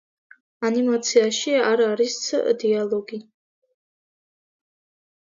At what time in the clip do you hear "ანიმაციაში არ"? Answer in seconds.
0.67-1.83